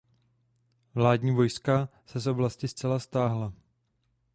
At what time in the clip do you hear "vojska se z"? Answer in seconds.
1.31-2.27